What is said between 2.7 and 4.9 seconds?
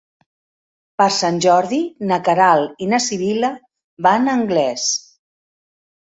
i na Sibil·la van a Anglès.